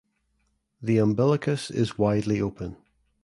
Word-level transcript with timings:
The 0.81 0.97
umbilicus 0.97 1.69
is 1.69 1.95
widely 1.99 2.41
open. 2.41 2.75